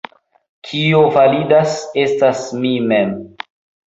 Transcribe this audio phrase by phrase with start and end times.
[0.69, 3.13] Kio validas, estas mi mem.